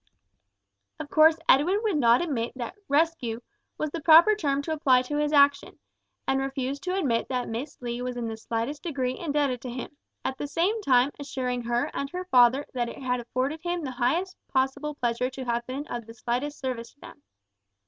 [0.99, 3.39] Of course Edwin would not admit that "rescue"
[3.77, 5.77] was the proper term to apply to his action,
[6.27, 9.95] and refused to admit that Miss Lee was in the slightest degree indebted to him,
[10.25, 13.91] at the same time assuring her and her father that it had afforded him the
[13.91, 17.21] highest possible pleasure to have been of the slightest service to them.